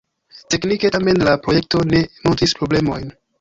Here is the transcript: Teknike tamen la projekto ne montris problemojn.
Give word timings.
Teknike 0.53 0.89
tamen 0.95 1.21
la 1.27 1.35
projekto 1.49 1.83
ne 1.91 2.01
montris 2.25 2.57
problemojn. 2.63 3.07